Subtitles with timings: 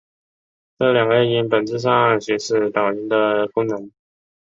[0.79, 3.91] 这两个音本质上行使导音的功能。